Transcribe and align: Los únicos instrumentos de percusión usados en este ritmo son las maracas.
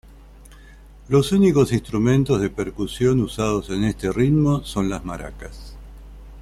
Los 1.09 1.31
únicos 1.31 1.71
instrumentos 1.71 2.41
de 2.41 2.49
percusión 2.49 3.21
usados 3.21 3.69
en 3.69 3.83
este 3.83 4.11
ritmo 4.11 4.63
son 4.63 4.89
las 4.89 5.05
maracas. 5.05 5.75